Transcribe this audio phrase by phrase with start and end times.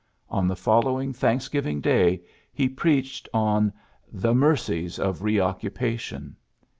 [0.29, 3.71] On the follow ing Thanksgiving Day he i)reached on
[4.11, 6.37] ^^The Mercies of Reoccupation.